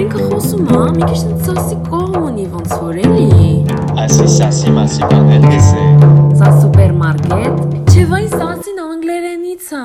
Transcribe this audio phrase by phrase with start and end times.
[0.00, 3.64] Morinka Hosuma, mi kishin tsasi komuni von soreli.
[3.96, 5.98] Asi sasi masi panelese.
[6.38, 7.52] Sa supermarket,
[7.92, 9.82] ceva instanții în anglerenița.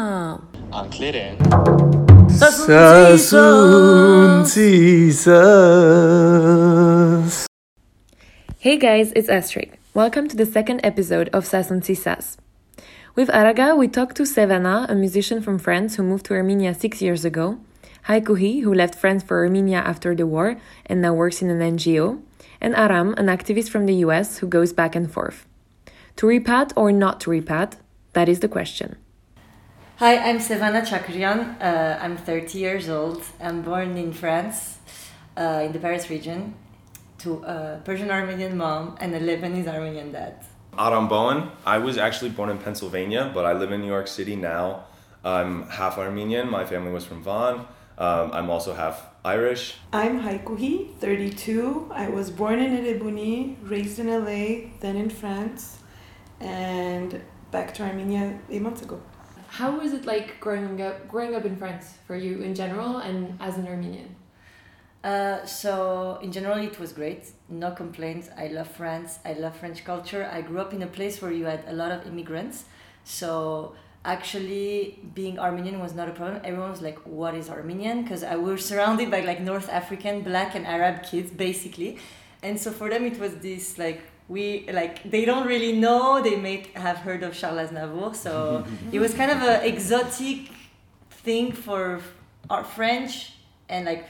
[0.70, 1.36] Angleren?
[2.28, 3.46] Sasuntisas.
[8.60, 9.70] Hey guys, it's Astrig.
[9.94, 12.38] Welcome to the second episode of Sasson Sasuntisas.
[13.18, 17.02] With Aragah, we talked to Sevana, a musician from France who moved to Armenia six
[17.02, 17.58] years ago,
[18.08, 22.22] Haikouhi, who left France for Armenia after the war and now works in an NGO,
[22.62, 25.48] and Aram, an activist from the US who goes back and forth.
[26.18, 27.78] To repat or not to repat?
[28.14, 28.98] That is the question.
[29.98, 31.60] Hi, I'm Sevana Chakrian.
[31.60, 33.24] Uh, I'm 30 years old.
[33.42, 34.78] I'm born in France,
[35.36, 36.54] uh, in the Paris region,
[37.20, 40.46] to a Persian Armenian mom and a Lebanese Armenian dad.
[40.78, 41.50] Aram Bowen.
[41.66, 44.84] I was actually born in Pennsylvania, but I live in New York City now.
[45.24, 46.52] I'm half Armenian.
[46.52, 47.66] My family was from Van.
[47.98, 49.76] Um, I'm also half Irish.
[49.94, 51.92] I'm Haikouhi, 32.
[51.94, 55.80] I was born in Erebuni, raised in LA, then in France,
[56.40, 59.02] and back to Armenia eight months ago.
[59.48, 63.38] How was it like growing up growing up in France for you in general and
[63.40, 64.16] as an Armenian?
[65.06, 67.30] Uh, so, in general, it was great.
[67.48, 68.28] No complaints.
[68.36, 69.20] I love France.
[69.24, 70.28] I love French culture.
[70.30, 72.66] I grew up in a place where you had a lot of immigrants.
[73.04, 73.76] So,
[74.06, 76.42] actually, being Armenian was not a problem.
[76.44, 78.04] Everyone was like, What is Armenian?
[78.04, 81.98] Because I was surrounded by like North African, black, and Arab kids, basically.
[82.44, 86.36] And so, for them, it was this like, we like they don't really know they
[86.36, 90.50] may have heard of Charles Aznavour so it was kind of an exotic
[91.26, 92.02] thing for
[92.50, 93.34] our French
[93.70, 94.06] and like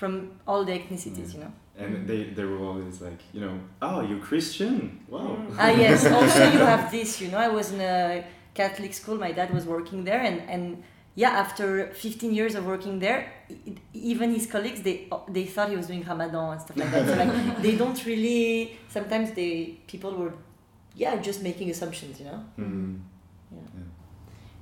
[0.00, 0.12] from
[0.46, 1.52] all the ethnicities, you know.
[1.76, 5.00] And they, they were always like, you know, oh, you're Christian.
[5.08, 5.36] Wow.
[5.58, 7.38] Ah yes, also you have this, you know.
[7.38, 9.16] I was in a Catholic school.
[9.16, 10.82] My dad was working there, and and
[11.14, 15.76] yeah, after 15 years of working there, e- even his colleagues they they thought he
[15.76, 17.06] was doing Ramadan and stuff like that.
[17.08, 18.78] So like they don't really.
[18.88, 20.32] Sometimes they people were,
[20.94, 22.44] yeah, just making assumptions, you know.
[22.58, 23.00] Mm.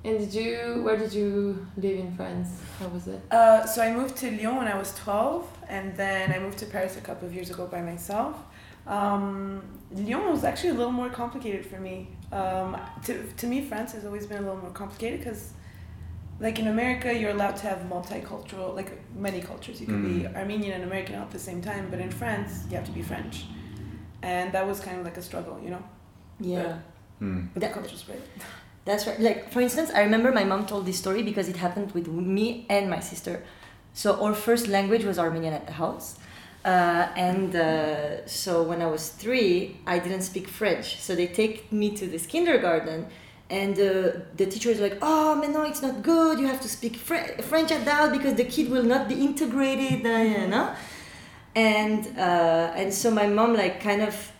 [0.05, 2.49] And did you where did you live in France?
[2.79, 3.21] How was it?
[3.31, 6.67] Uh, so I moved to Lyon when I was 12, and then I moved to
[6.67, 8.37] Paris a couple of years ago by myself.
[8.87, 9.61] Um,
[9.91, 12.09] Lyon was actually a little more complicated for me.
[12.33, 15.53] Um, to, to me, France has always been a little more complicated because,
[16.41, 19.81] like in America, you're allowed to have multicultural, like many cultures.
[19.81, 22.84] You could be Armenian and American at the same time, but in France, you have
[22.87, 23.44] to be French.
[24.22, 25.83] And that was kind of like a struggle, you know?
[26.41, 26.78] Yeah.
[27.22, 27.49] Mm.
[27.55, 28.21] But That- the culture's great.
[28.84, 29.21] That's right.
[29.21, 32.65] Like for instance, I remember my mom told this story because it happened with me
[32.71, 33.43] and my sister.
[33.93, 36.19] So our first language was Armenian at the house,
[36.65, 41.01] uh, and uh, so when I was three, I didn't speak French.
[41.01, 43.07] So they take me to this kindergarten,
[43.49, 46.39] and uh, the teacher is like, "Oh, man, no, it's not good.
[46.39, 50.05] You have to speak Fre- French at that because the kid will not be integrated."
[50.05, 50.75] Uh, you know,
[51.55, 54.33] and uh, and so my mom like kind of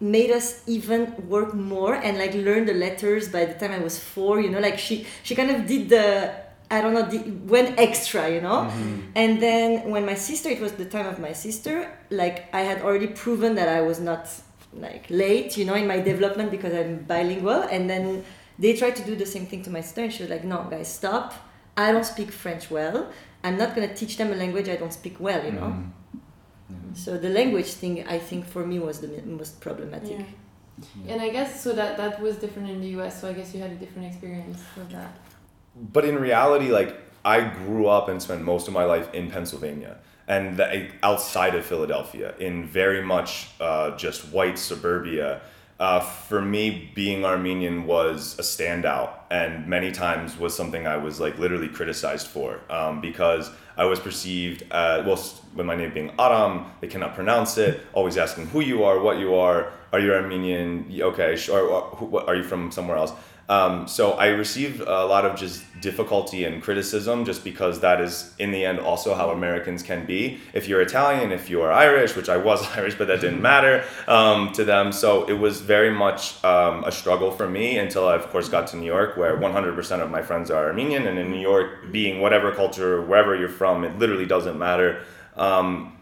[0.00, 3.98] made us even work more and like learn the letters by the time I was
[3.98, 6.32] four, you know, like she she kind of did the
[6.70, 8.70] I don't know, the, went extra, you know?
[9.14, 12.82] And then when my sister, it was the time of my sister, like I had
[12.82, 14.28] already proven that I was not
[14.74, 17.62] like late, you know, in my development because I'm bilingual.
[17.62, 18.24] And then
[18.58, 20.66] they tried to do the same thing to my sister and she was like, no,
[20.70, 21.34] guys, stop.
[21.76, 23.10] I don't speak French well.
[23.42, 25.74] I'm not going to teach them a language I don't speak well, you know?
[26.70, 26.96] Mm.
[26.96, 30.18] So the language thing, I think for me was the most problematic.
[30.18, 31.12] Yeah.
[31.12, 33.20] And I guess so that that was different in the US.
[33.20, 35.16] So I guess you had a different experience with that.
[35.80, 39.98] But in reality, like I grew up and spent most of my life in Pennsylvania
[40.26, 45.40] and the, outside of Philadelphia, in very much uh, just white suburbia.
[45.80, 51.18] Uh, for me, being Armenian was a standout, and many times was something I was
[51.20, 55.22] like literally criticized for um, because I was perceived uh, well
[55.54, 57.80] with my name being Aram, they cannot pronounce it.
[57.92, 59.72] Always asking who you are, what you are.
[59.92, 60.90] Are you Armenian?
[61.00, 61.66] Okay, sure.
[61.66, 63.12] Or, what, are you from somewhere else?
[63.48, 68.34] Um, so I received a lot of just difficulty and criticism just because that is
[68.38, 70.38] in the end also how Americans can be.
[70.52, 73.84] If you're Italian, if you are Irish, which I was Irish, but that didn't matter
[74.06, 74.92] um, to them.
[74.92, 78.66] So it was very much um, a struggle for me until I of course got
[78.68, 82.20] to New York where 100% of my friends are Armenian and in New York being
[82.20, 85.02] whatever culture, wherever you're from, it literally doesn't matter.
[85.36, 85.96] Um,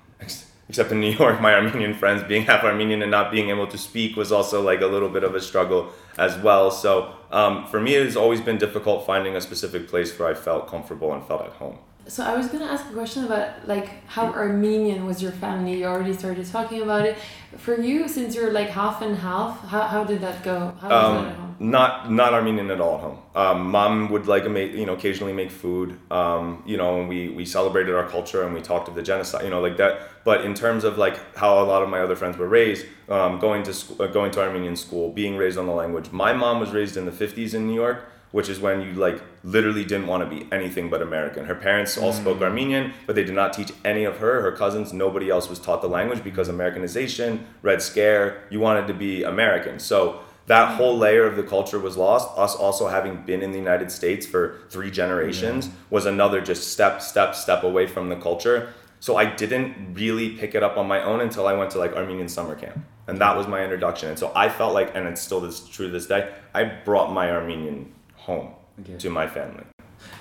[0.68, 3.78] except in New York, my Armenian friends being half Armenian and not being able to
[3.78, 6.70] speak was also like a little bit of a struggle as well.
[6.70, 10.34] So um, for me, it has always been difficult finding a specific place where I
[10.34, 11.78] felt comfortable and felt at home.
[12.08, 15.78] So I was gonna ask a question about like how Armenian was your family.
[15.78, 17.18] You already started talking about it.
[17.56, 20.72] For you, since you're like half and half, how, how did that go?
[20.80, 21.44] How was that at home?
[21.44, 23.18] Um, not not Armenian at all at home.
[23.34, 25.98] Um, Mom would like make you know occasionally make food.
[26.12, 29.42] Um, you know, and we we celebrated our culture and we talked of the genocide.
[29.42, 30.24] You know, like that.
[30.24, 33.40] But in terms of like how a lot of my other friends were raised, um,
[33.40, 36.12] going to school, uh, going to Armenian school, being raised on the language.
[36.12, 39.20] My mom was raised in the fifties in New York, which is when you like
[39.44, 41.44] literally didn't want to be anything but American.
[41.46, 42.20] Her parents all hmm.
[42.20, 44.42] spoke Armenian, but they did not teach any of her.
[44.42, 48.42] Her cousins, nobody else was taught the language because Americanization, Red Scare.
[48.50, 50.76] You wanted to be American, so that hmm.
[50.76, 52.28] whole layer of the culture was lost.
[52.36, 57.02] Us also having been in the United States for three generations was another just step,
[57.02, 58.72] step, step away from the culture.
[59.00, 61.92] So I didn't really pick it up on my own until I went to like
[61.92, 62.78] Armenian summer camp.
[63.06, 64.08] And that was my introduction.
[64.08, 67.12] And so I felt like, and it's still this, true to this day, I brought
[67.12, 67.92] my Armenian
[68.26, 68.48] home
[68.80, 68.98] Okay.
[68.98, 69.64] to my family.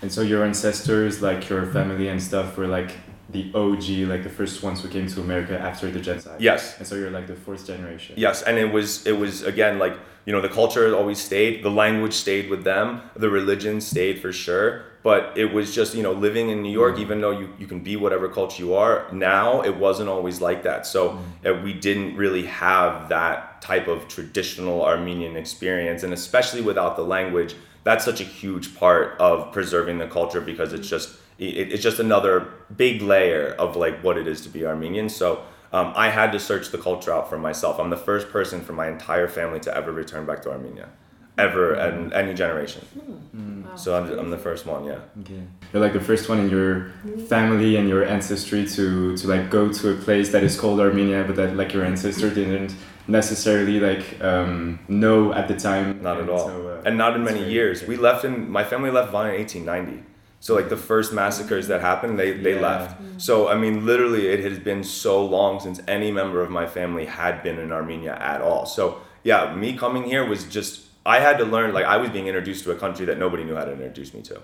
[0.02, 2.92] And so your ancestors, like your family and stuff, were like
[3.30, 6.40] the OG, like the first ones who came to America after the genocide.
[6.40, 6.78] Yes.
[6.78, 8.16] And so you're like the fourth generation.
[8.18, 11.72] Yes, and it was it was again like you know the culture always stayed, the
[11.84, 14.70] language stayed with them, the religion stayed for sure.
[15.04, 17.82] But it was just you know living in New York, even though you, you can
[17.90, 18.96] be whatever culture you are.
[19.12, 20.86] Now it wasn't always like that.
[20.88, 21.02] So
[21.46, 27.04] uh, we didn't really have that type of traditional Armenian experience, and especially without the
[27.18, 27.56] language,
[27.86, 32.00] that's such a huge part of preserving the culture because it's just it, it's just
[32.00, 35.08] another big layer of like what it is to be Armenian.
[35.08, 37.80] So um, I had to search the culture out for myself.
[37.80, 40.90] I'm the first person from my entire family to ever return back to Armenia,
[41.38, 42.04] ever mm-hmm.
[42.04, 42.82] and any generation.
[42.94, 43.12] Hmm.
[43.38, 43.64] Hmm.
[43.66, 43.76] Wow.
[43.76, 44.86] So I'm, I'm the first one.
[44.86, 45.00] Yeah.
[45.22, 45.42] Okay.
[45.74, 47.28] You're like the first one in your mm.
[47.28, 51.24] family and your ancestry to to like go to a place that is called Armenia,
[51.26, 52.74] but that like your ancestor didn't
[53.08, 56.02] necessarily like um, know at the time.
[56.02, 56.48] Not at all.
[56.48, 57.82] so, uh, and not in many very years.
[57.82, 57.98] interesting.
[57.98, 60.04] We left in my family left Van in 1890.
[60.40, 62.62] So like the first massacres that happened, they, they Yeah.
[62.62, 63.02] left.
[63.02, 63.20] Mm.
[63.20, 67.06] So I mean, literally, it has been so long since any member of my family
[67.06, 68.66] had been in Armenia at all.
[68.66, 71.74] So yeah, me coming here was just I had to learn.
[71.74, 74.22] Like I was being introduced to a country that nobody knew how to introduce me
[74.24, 74.42] to.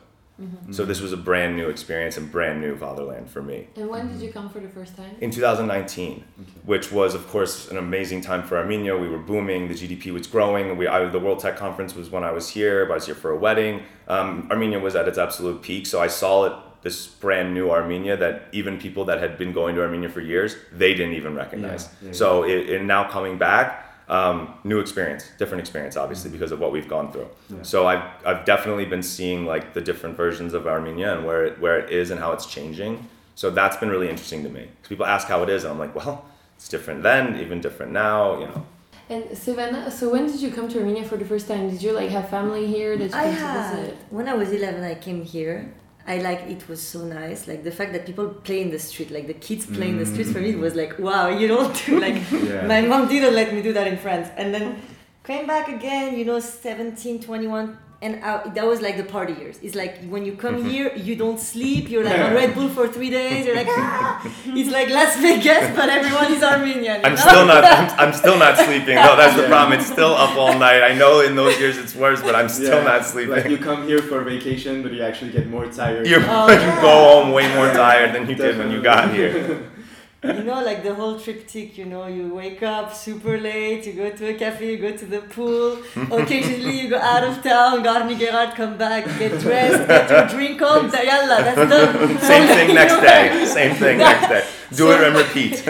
[0.72, 3.68] So this was a brand new experience and brand new fatherland for me.
[3.76, 5.16] And when did you come for the first time?
[5.22, 6.24] in 2019,
[6.66, 8.98] which was, of course, an amazing time for Armenia.
[8.98, 10.78] We were booming, the GDP was growing.
[10.78, 13.30] We, I, the World Tech Conference was when I was here, I was here for
[13.30, 13.84] a wedding.
[14.08, 18.18] Um, Armenia was at its absolute peak, so I saw it, this brand new Armenia
[18.18, 21.88] that even people that had been going to Armenia for years, they didn't even recognize.
[22.02, 26.52] Yeah, yeah, so it, it now coming back, um, new experience, different experience, obviously, because
[26.52, 27.28] of what we've gone through.
[27.50, 27.62] Yeah.
[27.64, 31.60] So I've, I've definitely been seeing like the different versions of Armenia and where it,
[31.60, 33.08] where it is and how it's changing.
[33.36, 34.64] So that's been really interesting to me.
[34.82, 36.26] 'Cause people ask how it is, and I'm like, well,
[36.58, 38.40] it's different then, even different now.
[38.40, 38.66] You know,
[39.10, 41.70] And Sevana, so when did you come to Armenia for the first time?
[41.70, 43.98] Did you like have family here that you I came to had visit?
[44.10, 45.74] when I was 11 I came here
[46.08, 47.48] I like it was so nice.
[47.48, 50.06] Like the fact that people play in the street like the kids play in the
[50.06, 50.12] mm.
[50.12, 52.66] streets for me it was like wow you don't do like Yeah.
[52.68, 54.30] my mom didn't let me do that in France.
[54.38, 54.82] And then
[55.24, 59.60] came back again you know 17 21 and I, that was like the party years
[59.62, 62.88] it's like when you come here you don't sleep you're like on Red Bull for
[62.88, 64.22] three days you're like ah!
[64.48, 67.22] it's like Las Vegas but everyone is Armenian you I'm know?
[67.22, 67.64] still not.
[67.64, 68.96] I'm, I'm still not sleeping.
[68.96, 69.78] No, that's the problem.
[69.80, 70.82] It's still up all night.
[70.82, 73.36] I know in those years it's worse, but I'm still Yeah, not sleeping.
[73.36, 76.08] Like you come here for vacation, but you actually get more tired.
[76.08, 76.82] you Oh, you yeah.
[76.82, 76.90] go
[77.24, 79.64] home way more tired than you did when you got here.
[80.24, 84.10] you know, like the whole triptych, you know, you wake up super late, you go
[84.12, 85.78] to a cafe, you go to the pool,
[86.12, 90.62] occasionally you go out of town, Garni Geghard, come back, get dressed, get your drink
[90.62, 92.20] on, yalla, that's done.
[92.20, 93.46] Same thing next day.
[93.46, 94.46] Same thing next day.
[94.76, 95.66] Do it and repeat.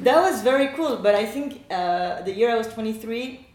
[0.00, 3.46] That was very cool, but I think uh, the year I was 23,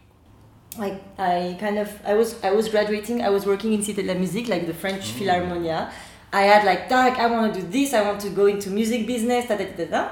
[0.78, 3.22] like I kind of I was I was graduating.
[3.22, 5.90] I was working in Cité de la Musique, like the French Philharmonia.
[6.32, 7.92] I had like, I want to do this.
[7.92, 9.48] I want to go into music business.
[9.48, 10.08] Da, da, da, da.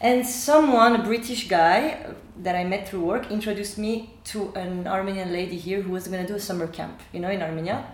[0.00, 4.86] And someone, a British guy uh, that I met through work, introduced me to an
[4.86, 7.86] Armenian lady here who was gonna do a summer camp, you know, in Armenia,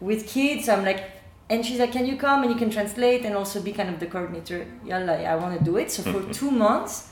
[0.00, 0.68] with kids.
[0.68, 1.04] I'm like,
[1.50, 3.98] and she's like, can you come and you can translate and also be kind of
[3.98, 4.66] the coordinator?
[4.84, 5.90] Yalla, I want to do it.
[5.90, 7.10] So for two months,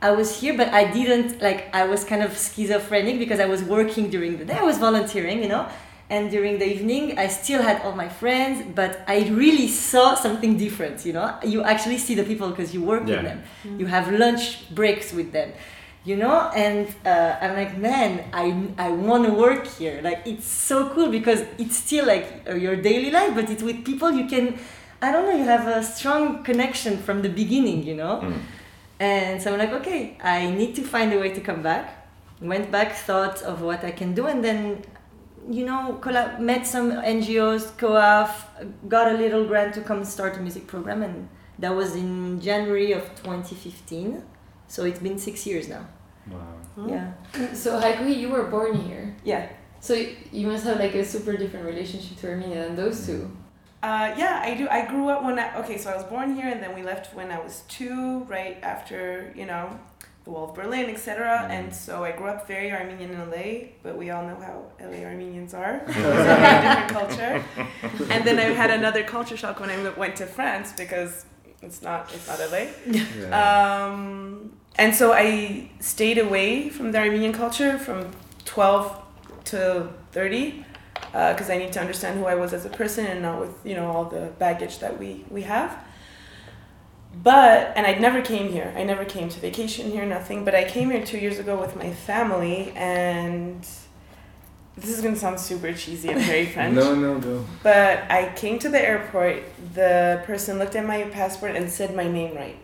[0.00, 1.74] I was here, but I didn't like.
[1.74, 4.54] I was kind of schizophrenic because I was working during the day.
[4.54, 5.66] I was volunteering, you know,
[6.10, 10.56] and during the evening, I still had all my friends, but I really saw something
[10.58, 11.04] different.
[11.06, 13.16] You know, you actually see the people because you work Yeah.
[13.16, 13.42] with them.
[13.80, 15.52] You have lunch breaks with them,
[16.04, 18.46] you know, and uh, I'm like, man, I
[18.78, 20.00] I want to work here.
[20.02, 23.84] Like it's so cool because it's still like uh, your daily life, but it's with
[23.84, 24.58] people you can.
[25.02, 25.36] I don't know.
[25.36, 28.14] You have a strong connection from the beginning, you know.
[29.00, 31.84] And so I'm like, okay, I need to find a way to come back.
[32.40, 34.82] Went back, thought of what I can do, and then
[35.50, 38.30] you know, collab- met some NGOs, COAF,
[38.88, 42.92] got a little grant to come start a music program, and that was in January
[42.92, 44.22] of 2015.
[44.68, 45.86] So it's been six years now.
[46.30, 46.86] Wow.
[46.88, 47.12] Yeah.
[47.52, 49.14] So Haikouhi, you were born here.
[49.24, 49.48] Yeah.
[49.80, 49.94] So
[50.32, 53.30] you must have like a super different relationship to Armenia than those two.
[53.82, 54.66] Uh, yeah, I do.
[54.70, 57.14] I grew up when I, okay, so I was born here and then we left
[57.14, 59.78] when I was two, right after, you know,
[60.24, 61.46] the wall of Berlin, etc.
[61.50, 65.04] And so I grew up very Armenian in LA, but we all know how LA
[65.04, 65.82] Armenians are.
[65.86, 67.44] it's a very different culture.
[68.10, 71.26] And then I had another culture shock when I went to France because
[71.60, 72.66] it's not it's not LA.
[72.86, 73.84] Yeah.
[73.86, 78.10] Um, and so I stayed away from the Armenian culture from
[78.46, 79.02] 12
[79.44, 80.64] to 30
[81.12, 83.74] because I need to understand who I was as a person and not with you
[83.74, 85.84] know all the baggage that we we have.
[87.22, 88.72] But and I never came here.
[88.76, 90.44] I never came to vacation here, nothing.
[90.44, 93.60] But I came here two years ago with my family, and
[94.76, 96.74] this is gonna sound super cheesy and very French.
[96.74, 97.44] no, no, no.
[97.62, 99.44] But I came to the airport,
[99.74, 102.56] the person looked at my passport and said my name right.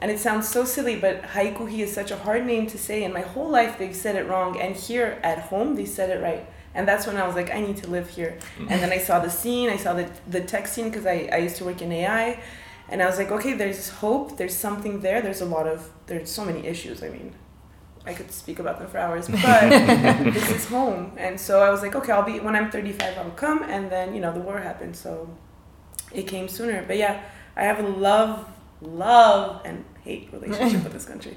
[0.00, 3.12] And it sounds so silly, but Haikouhi is such a hard name to say, and
[3.12, 4.58] my whole life they've said it wrong.
[4.58, 6.46] And here at home, they said it right.
[6.74, 8.38] And that's when I was like, I need to live here.
[8.60, 11.38] And then I saw the scene, I saw the, the tech scene because I, I
[11.38, 12.38] used to work in AI.
[12.88, 15.20] And I was like, okay, there's hope, there's something there.
[15.20, 17.02] There's a lot of, there's so many issues.
[17.02, 17.34] I mean,
[18.06, 19.70] I could speak about them for hours, but
[20.32, 21.12] this is home.
[21.16, 23.62] And so I was like, okay, I'll be, when I'm 35, I'll come.
[23.64, 24.96] And then, you know, the war happened.
[24.96, 25.28] So
[26.12, 26.82] it came sooner.
[26.86, 27.22] But yeah,
[27.56, 28.48] I have a love,
[28.80, 31.36] love, and hate relationship with this country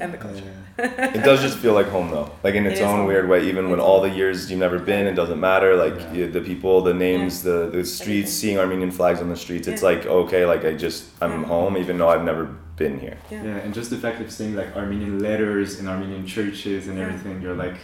[0.00, 0.42] and the culture.
[0.78, 3.06] It does just feel like home though, like in its is own home.
[3.06, 3.46] weird way.
[3.48, 5.76] Even when all the years you've never been, it doesn't matter.
[5.76, 6.26] Like Yeah.
[6.26, 8.26] the people, the names, the the streets, Everything.
[8.26, 9.68] seeing Armenian flags on the streets.
[9.68, 11.46] It's like okay, like I just I'm Yeah.
[11.48, 12.44] home, even though I've never
[12.76, 13.16] been here.
[13.30, 13.44] Yeah.
[13.44, 17.04] Yeah, and just the fact of seeing like Armenian letters in Armenian churches and Yeah.
[17.06, 17.76] everything, you're like,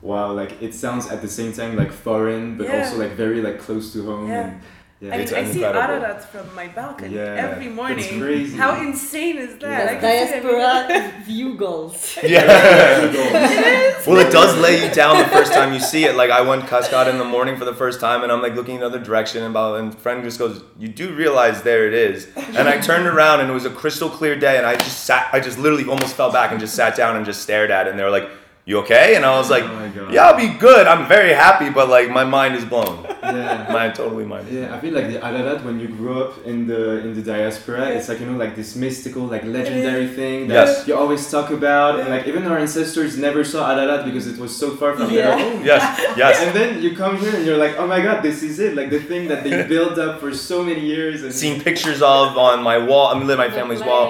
[0.00, 2.78] wow, like it sounds at the same time like foreign, but Yeah.
[2.78, 4.28] also like very like close to home.
[4.28, 4.40] Yeah.
[4.48, 4.60] And,
[5.00, 5.64] yeah, I mean, I see.
[5.64, 8.20] Ararat from my balcony Yeah, every it's morning.
[8.20, 8.56] crazy.
[8.56, 9.88] How insane is that?
[9.88, 12.18] I That's can see every diaspora view goals.
[12.22, 14.02] Yeah.
[14.06, 16.16] well, it does lay you down the first time you see it.
[16.16, 18.76] Like I went Cascade in the morning for the first time, and I'm like looking
[18.76, 22.28] in another direction, and about and friend just goes, "You do realize there it is."
[22.36, 25.28] And I turned around, and it was a crystal clear day, and I just sat,
[25.32, 27.90] I just literally almost fell back and just sat down and just stared at it.
[27.90, 28.28] And they were like,
[28.68, 30.84] "You okay?" And I was like, Oh my "Yeah, I'll be good.
[30.92, 32.96] I'm very happy, but like my mind is blown.
[33.22, 33.66] yeah.
[33.78, 36.82] My totally mind." Yeah, I feel like the Ararat when you grew up in the
[37.04, 40.86] in the diaspora, it's like you know like this mystical, like legendary thing that Yes.
[40.88, 44.52] you always talk about, and like even our ancestors never saw Ararat because it was
[44.62, 45.56] so far from their home.
[45.72, 45.82] Yes,
[46.22, 46.34] yes.
[46.42, 48.72] And then you come here and you're like, oh my god, this is it!
[48.80, 51.16] Like the thing that they built up for so many years.
[51.24, 53.06] And Seen pictures of on my wall.
[53.10, 54.06] I mean, my family's wall.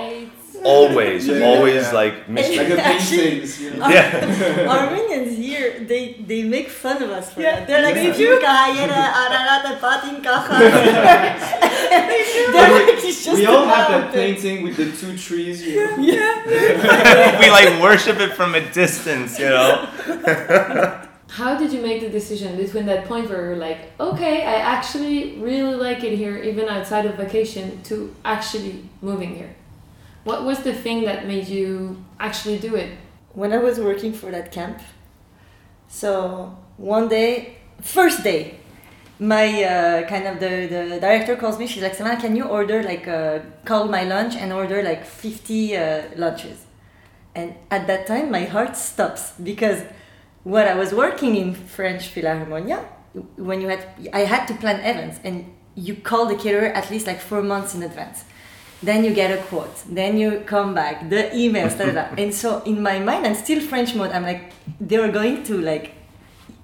[0.59, 0.67] Lights.
[0.67, 1.93] Always, Yeah, yeah, always yeah.
[2.01, 2.57] like mystery.
[2.59, 3.61] like the Actually, paintings.
[3.61, 3.89] You know?
[3.89, 4.67] Yeah.
[4.69, 7.61] Armenians here, they they make fun of us for Yeah.
[7.61, 7.67] that.
[7.69, 8.11] They're like, Yeah.
[8.11, 10.59] if you kayera ararata patin kacha.
[12.53, 15.65] They're like, it's just we all have that painting with the two trees.
[15.67, 15.97] You know?
[17.41, 19.89] we like worship it from a distance, you know.
[21.29, 25.37] How did you make the decision between that point where you're like, okay, I actually
[25.39, 29.55] really like it here, even outside of vacation, to actually moving here?
[30.29, 31.69] What was the thing that made you
[32.21, 32.91] actually do it?
[33.39, 34.81] when I was working for that camp.
[35.87, 38.59] So one day, first day,
[39.21, 41.67] my uh, kind of the, the director calls me.
[41.67, 45.77] She's like, Samantha, can you order like uh, call my lunch and order like fifty
[45.77, 46.67] uh, lunches?
[47.35, 49.83] And at that time, my heart stops because
[50.43, 52.85] when I was working in French Philharmonia,
[53.37, 57.07] when you had I had to plan events and you call the caterer at least
[57.07, 58.25] like four months in advance
[58.83, 59.75] then you get a quote.
[59.89, 61.09] Then you come back.
[61.11, 62.05] The emails da, da, da.
[62.23, 64.11] and so in my mind i'm still french mode.
[64.13, 65.93] I'm like they were going to like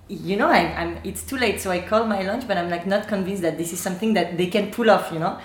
[0.09, 1.61] you know I, i'm it's too late.
[1.61, 4.37] So i call my lunch but i'm like not convinced that this is something that
[4.39, 5.39] they can pull off you know?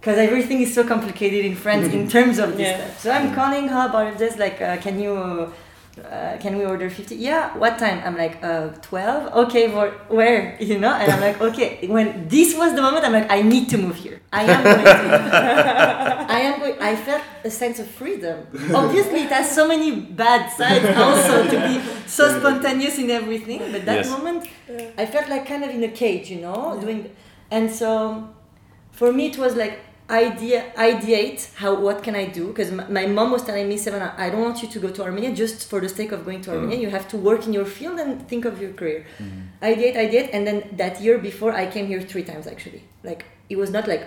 [0.00, 2.76] Because everything is so complicated in france in terms of this Yeah.
[2.86, 3.00] stuff.
[3.00, 5.52] So i'm calling her about this like uh, can you
[5.98, 8.00] uh, can we order 50 yeah what time?
[8.04, 10.56] I'm like uh 12 okay for where?
[10.70, 10.92] You know?
[10.94, 11.86] And i'm like okay.
[11.86, 14.20] When this was the moment i'm like i need to move here.
[14.32, 16.26] I am going to.
[16.36, 18.36] I am going i felt a sense of freedom.
[18.74, 19.90] Obviously it has so many
[20.22, 21.74] bad sides also to be
[22.08, 24.08] so spontaneous in everything but that Yes.
[24.10, 24.48] moment
[24.96, 27.00] i felt like kind of in a cage you know doing
[27.50, 27.90] and so
[28.92, 29.76] for me it was like
[30.12, 32.48] idea ideate how what can i do?
[32.48, 35.02] Because my, my mom was telling me seven i don't want you to go to
[35.02, 36.78] armenia just for the sake of going to armenia.
[36.78, 39.06] You have to work in your field and think of your career.
[39.62, 42.82] Ideate ideate and then that year before i came here three times actually.
[43.02, 44.04] Like it was not like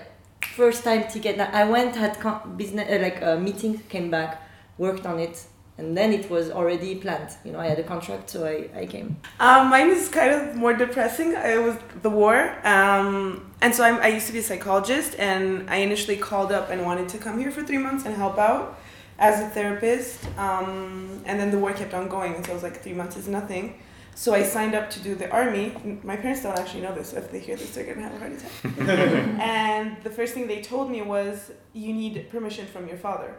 [0.55, 1.39] first time ticket.
[1.39, 2.13] I went had
[2.57, 4.41] business uh, like a meeting came back
[4.77, 5.45] worked on it
[5.77, 7.31] and then it was already planned.
[7.43, 9.17] You know, I had a contract, so I, I came.
[9.39, 11.33] Um, mine is kind of more depressing.
[11.33, 15.69] It was the war, um, and so I'm, I used to be a psychologist, and
[15.69, 18.79] I initially called up and wanted to come here for three months and help out
[19.19, 20.25] as a therapist.
[20.37, 23.17] Um, and then the war kept on going, and so I was like, three months
[23.17, 23.81] is nothing.
[24.17, 25.75] So I signed up to do the army.
[26.01, 28.19] My parents don't actually know this, so if they hear this, they're gonna have a
[28.19, 28.79] heart attack.
[29.41, 33.35] and the first thing they told me was, you need permission from your father,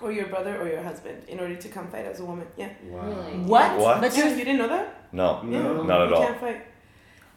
[0.00, 2.46] or your brother, or your husband in order to come fight as a woman.
[2.56, 2.68] Yeah.
[2.90, 3.38] Really?
[3.54, 3.78] What?
[3.78, 4.00] What?
[4.02, 4.86] But Yeah, you you didn't know that?
[5.12, 5.82] No, No.
[5.82, 6.24] not at you all.
[6.26, 6.60] can't fight.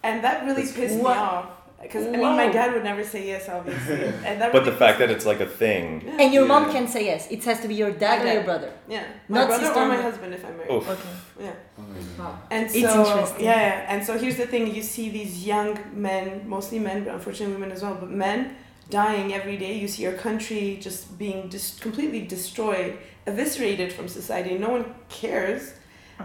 [0.03, 1.15] And that really That's pissed What?
[1.17, 1.45] me off.
[1.81, 4.03] Because I mean, my dad would never say yes, obviously.
[4.27, 5.99] and that But the really fact that it's like a thing.
[5.99, 6.53] me- and your Yeah.
[6.53, 7.31] mom can say yes.
[7.31, 8.71] It has to be your dad or your brother.
[8.95, 10.73] yeah, my not brother sister, or my husband if I'm married.
[10.73, 10.89] Oof.
[10.89, 11.13] Okay.
[11.45, 11.51] Yeah.
[12.19, 12.37] Wow.
[12.51, 13.45] And so It's interesting.
[13.45, 16.25] yeah, yeah, and so here's the thing: you see these young men,
[16.55, 18.39] mostly men, but unfortunately women as well, but men
[18.89, 19.73] dying every day.
[19.77, 24.57] You see your country just being just completely destroyed, eviscerated from society.
[24.57, 25.73] No one cares,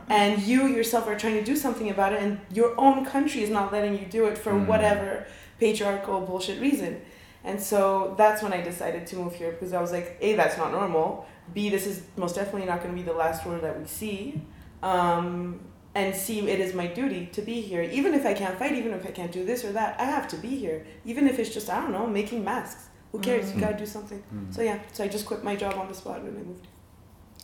[0.08, 3.50] and you yourself are trying to do something about it, and your own country is
[3.50, 4.66] not letting you do it for Mm.
[4.66, 5.26] whatever
[5.60, 7.00] patriarchal bullshit reason.
[7.44, 10.56] And so that's when I decided to move here because I was like, A, that's
[10.56, 11.26] not normal.
[11.52, 14.40] B, this is most definitely not going to be the last war that we see.
[14.82, 15.60] Um,
[15.94, 17.82] and see it is my duty to be here.
[17.82, 20.26] Even if I can't fight, even if I can't do this or that, I have
[20.28, 20.84] to be here.
[21.04, 22.88] Even if it's just, I don't know, making masks.
[23.12, 23.46] Who cares?
[23.46, 23.60] You mm-hmm.
[23.60, 24.18] gotta do something.
[24.18, 24.50] Mm-hmm.
[24.50, 26.66] So yeah, so I just quit my job on the spot when I moved.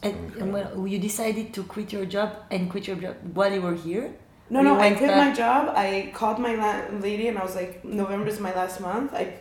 [0.03, 3.63] And, and when you decided to quit your job and quit your job while you
[3.63, 4.15] were here.
[4.49, 5.73] No, no, I went quit back- my job.
[5.77, 9.15] I called my lady and I was like, November is my last month.
[9.15, 9.35] I,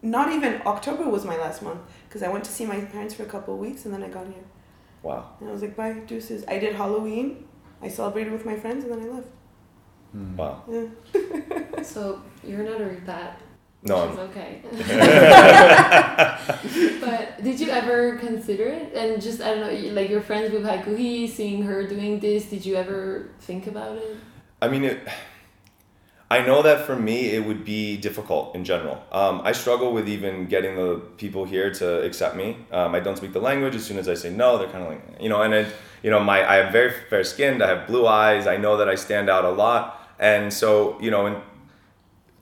[0.00, 3.24] not even October was my last month because I went to see my parents for
[3.24, 4.46] a couple of weeks and then I got here.
[5.02, 5.30] Wow.
[5.40, 6.44] And I was like, bye, deuces.
[6.48, 7.46] I did Halloween.
[7.82, 9.28] I celebrated with my friends and then I left.
[10.12, 10.36] Hmm.
[10.36, 10.62] Wow.
[10.68, 10.86] Yeah.
[11.82, 13.32] So you're not a repat.
[13.82, 14.60] No, Which I'm, okay.
[17.00, 18.92] but did you ever consider it?
[18.94, 22.66] And just I don't know, like your friends with Haikouhi, seeing her doing this, did
[22.66, 24.18] you ever think about it?
[24.60, 25.08] I mean, it,
[26.30, 29.02] I know that for me it would be difficult in general.
[29.10, 32.56] Um, I struggle with even getting the people here to accept me.
[32.70, 33.74] Um, I don't speak the language.
[33.74, 36.10] As soon as I say no, they're kind of like, you know, and it, you
[36.10, 37.62] know, my I am very fair skinned.
[37.64, 38.46] I have blue eyes.
[38.46, 41.36] I know that I stand out a lot, and so you know, and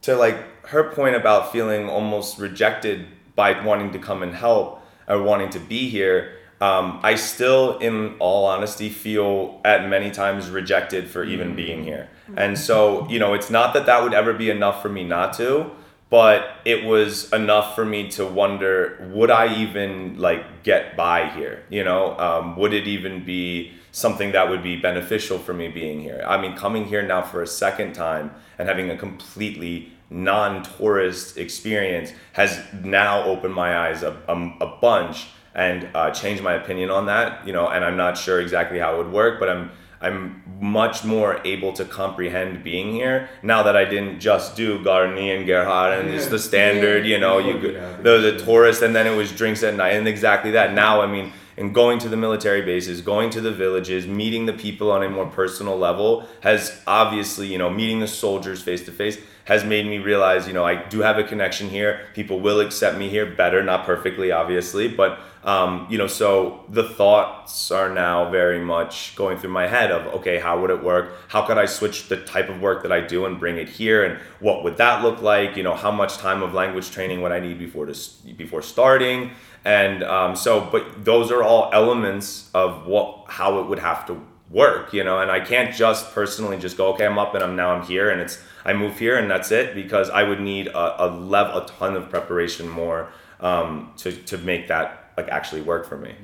[0.03, 5.23] to like her point about feeling almost rejected by wanting to come and help or
[5.23, 11.09] wanting to be here um, i still in all honesty feel at many times rejected
[11.09, 12.09] for even being here.
[12.37, 15.33] And so you know it's not that that would ever be enough for me not
[15.35, 15.71] to
[16.11, 21.65] but it was enough for me to wonder would i even like get by here?
[21.69, 26.01] You know um, would it even be something that would be beneficial for me being
[26.01, 26.25] here?
[26.27, 32.13] I mean coming here now for a second time and having a completely non-tourist experience
[32.33, 37.07] has now opened my eyes a, a, a bunch and uh, changed my opinion on
[37.07, 40.43] that you know and i'm not sure exactly how it would work but i'm i'm
[40.61, 45.47] much more able to comprehend being here now that i didn't just do garni and
[45.49, 47.97] geghard and it's the standard you know you go- Yeah.
[48.03, 50.73] the, the tourist and then it was drinks at night and exactly that.
[50.75, 54.53] Now i mean and going to the military bases going to the villages meeting the
[54.53, 58.93] people on a more personal level has obviously you know meeting the soldiers face to
[58.93, 62.07] face has made me realize you know i do have a connection here.
[62.15, 63.25] People will accept me here.
[63.25, 64.89] Better not perfectly obviously.
[64.89, 69.91] But um, you know so the thoughts are now very much going through my head
[69.91, 71.15] of okay how would it work?
[71.29, 74.05] How could i switch the type of work that i do and bring it here?
[74.05, 75.57] And what would that look like?
[75.57, 77.95] You know how much time of language training would i need before to,
[78.37, 79.31] before starting?
[79.65, 84.21] And um, so but those are all elements of what how it would have to
[84.51, 87.55] work you know and i can't just personally just go okay i'm up and i'm
[87.55, 90.69] now i'm here and it's i move here and that's it because i would need
[90.69, 95.61] a, a level a ton of preparation more um, to, to make that like actually
[95.61, 96.15] work for me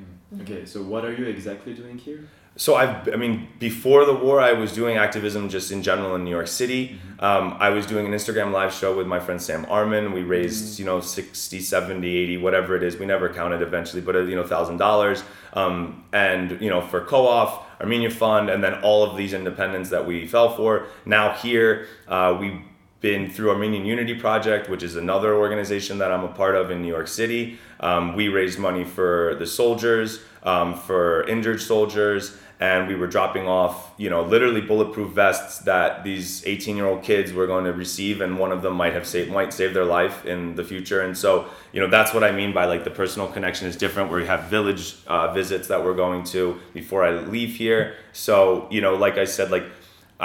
[0.40, 2.28] Okay, so what are you exactly doing here?
[2.56, 6.24] so I've, I mean, before the war, I was doing activism just in general in
[6.24, 6.98] New York City.
[7.18, 10.12] Um, I was doing an Instagram live show with my friend Sam Armin.
[10.12, 12.96] We raised, you know, 60, 70, 80, whatever it is.
[12.96, 15.22] We never counted eventually, but, uh, you know, $1,000.
[15.52, 20.06] Um, and, you know, for COAF, Armenia Fund, and then all of these independents that
[20.06, 20.86] we fell for.
[21.04, 22.64] Now here, uh, we
[23.04, 26.80] been through Armenian Unity Project, which is another organization that I'm a part of in
[26.80, 27.58] New York City.
[27.78, 33.46] Um, we raised money for the soldiers, um, for injured soldiers, and we were dropping
[33.46, 38.38] off, you know, literally bulletproof vests that these 18-year-old kids were going to receive, and
[38.38, 41.02] one of them might have saved might save their life in the future.
[41.02, 44.08] And so, you know, that's what I mean by like the personal connection is different.
[44.08, 47.96] Where we have village uh, visits that we're going to before I leave here.
[48.14, 49.66] So, you know, like I said, like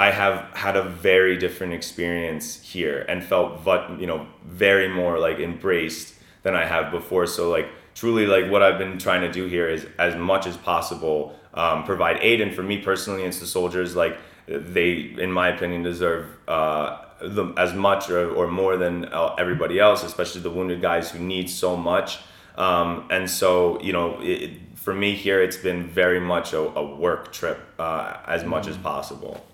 [0.00, 5.18] I have had a very different experience here and felt, but you know, very more
[5.18, 7.26] like embraced than I have before.
[7.26, 10.56] So like truly like what I've been trying to do here is as much as
[10.56, 12.40] possible um, provide aid.
[12.40, 17.52] And for me personally, it's the soldiers like they, in my opinion, deserve uh, the,
[17.58, 21.50] as much or, or more than uh, everybody else, especially the wounded guys who need
[21.50, 22.20] so much.
[22.56, 26.96] Um, and so, you know, it, for me here, it's been very much a, a
[26.96, 29.46] work trip uh, as much as possible.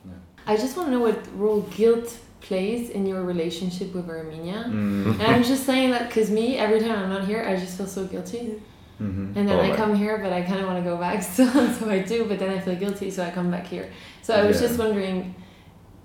[0.46, 4.64] I just want to know what role guilt plays in your relationship with Armenia.
[4.68, 5.14] Mm.
[5.20, 7.87] And I'm just saying that because me, every time I'm not here, I just feel
[7.88, 8.61] so guilty.
[9.02, 9.37] Mm-hmm.
[9.37, 9.76] And then Oh, I right.
[9.76, 12.24] come here, but I kind of want to go back still, so I do.
[12.24, 13.90] But then I feel guilty, so I come back here.
[14.22, 14.68] So I was Yeah.
[14.68, 15.35] just wondering,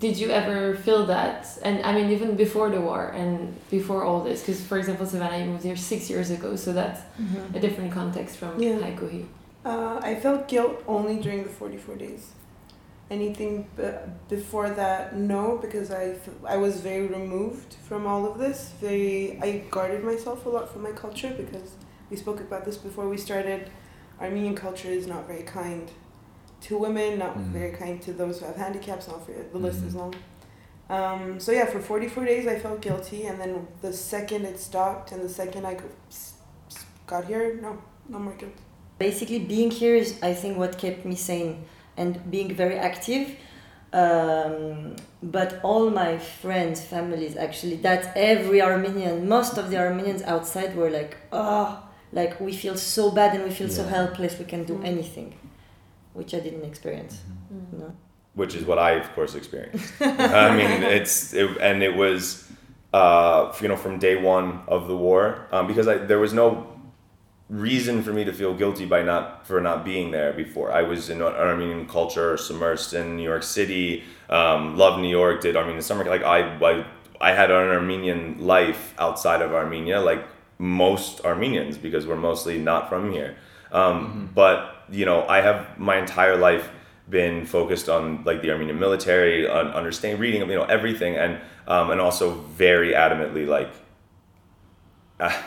[0.00, 1.46] did you ever feel that?
[1.62, 5.38] And I mean, even before the war and before all this, because for example, Sevana,
[5.38, 7.00] you moved here six years ago, so that's
[7.54, 8.78] a different context from Yeah.
[8.80, 9.26] Haikouhi.
[9.64, 12.32] Uh, I felt guilt only during the 44 days.
[13.10, 13.82] Anything b-
[14.30, 18.72] before that, no, because I, f- I was very removed from all of this.
[18.80, 21.72] Very, I guarded myself a lot from my culture because
[22.10, 23.70] we spoke about this before we started.
[24.20, 25.90] Armenian culture is not very kind
[26.62, 27.50] to women, not Mhm.
[27.52, 29.08] very kind to those who have handicaps.
[29.08, 29.98] Not for, the list is Mhm.
[29.98, 30.14] long.
[30.88, 35.12] Um, so yeah, for 44 days I felt guilty, and then the second it stopped,
[35.12, 36.34] and the second I go- s-
[36.70, 37.76] s- got here, no,
[38.08, 38.52] no more guilt.
[38.98, 41.64] Basically, being here is, I think, what kept me sane
[41.96, 43.36] and being very active.
[43.92, 50.74] Um, but all my friends, families, actually, that every Armenian, most of the Armenians outside
[50.74, 54.64] were like, oh, like we feel so bad and we feel so helpless, we can
[54.64, 54.86] do Mm.
[54.86, 55.34] anything,
[56.14, 57.20] which I didn't experience.
[57.52, 57.78] Mm.
[57.80, 57.92] No.
[58.34, 59.92] which is what I, of course, experienced.
[60.00, 62.48] I mean, it's it, and it was,
[62.94, 66.66] uh, you know, from day one of the war, um, because I, there was no
[67.52, 70.72] reason for me to feel guilty by not for not being there before.
[70.72, 75.54] I was in Armenian culture, submersed in New York City, um, loved New York, did
[75.54, 76.04] Armenian summer.
[76.04, 76.86] Like I, I,
[77.20, 80.24] I had an Armenian life outside of Armenia, like
[80.58, 83.36] most Armenians, because we're mostly not from here.
[83.70, 86.70] Um, But you know, I have my entire life
[87.08, 91.38] been focused on like the Armenian military, on understanding, reading, you know, everything, and
[91.68, 93.72] um, and also very adamantly like
[95.20, 95.42] uh,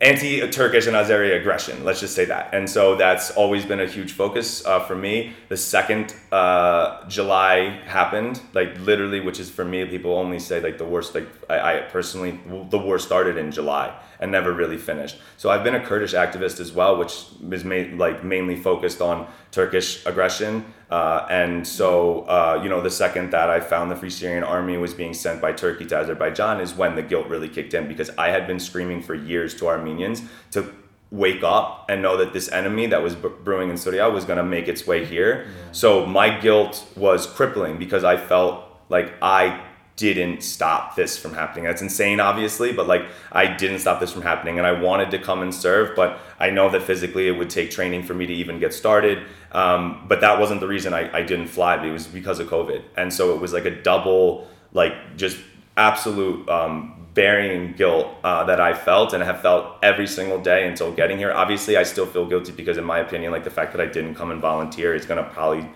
[0.00, 1.84] anti-Turkish and Azeri aggression.
[1.84, 2.54] Let's just say that.
[2.54, 5.34] And so that's always been a huge focus uh, for me.
[5.48, 10.78] The second uh, July happened, like literally, which is for me, people only say like
[10.78, 11.14] the worst.
[11.14, 15.16] Like I, I personally, the war started in July and never really finished.
[15.36, 20.04] So I've been a Kurdish activist as well, which is like mainly focused on Turkish
[20.06, 20.64] aggression.
[20.90, 24.76] Uh, and so, uh, you know, the second that I found the Free Syrian Army
[24.76, 28.10] was being sent by Turkey to Azerbaijan is when the guilt really kicked in because
[28.18, 30.74] I had been screaming for years to Armenians to
[31.12, 34.44] wake up and know that this enemy that was brewing in Syria was going to
[34.44, 35.48] make its way here.
[35.72, 41.64] So my guilt was crippling because I felt like I didn't stop this from happening.
[41.64, 45.18] That's insane, obviously, but like I didn't stop this from happening, and I wanted to
[45.18, 48.32] come and serve, but I know that physically it would take training for me to
[48.32, 49.24] even get started.
[49.52, 51.84] Um, but that wasn't the reason I, I didn't fly.
[51.84, 55.38] It was because of COVID, and so it was like a double, like just
[55.76, 60.92] absolute um, burying guilt uh, that I felt and have felt every single day until
[60.92, 61.32] getting here.
[61.32, 64.14] Obviously, I still feel guilty because, in my opinion, like the fact that I didn't
[64.14, 65.68] come and volunteer is gonna probably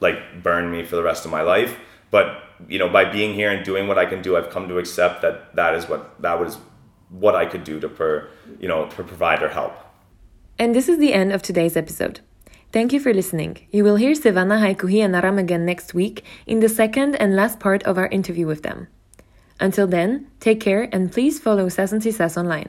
[0.00, 1.78] like burn me for the rest of my life.
[2.12, 4.78] But you know, by being here and doing what I can do, I've come to
[4.78, 6.58] accept that that is what that was
[7.10, 8.28] what I could do to per
[8.60, 9.74] you know to provide or help.
[10.58, 12.20] And this is the end of today's episode.
[12.70, 13.66] Thank you for listening.
[13.70, 17.58] You will hear Sevana Haikouhi and Aram again next week in the second and last
[17.58, 18.88] part of our interview with them.
[19.60, 22.02] Until then, take care and please follow Sas and
[22.36, 22.66] online.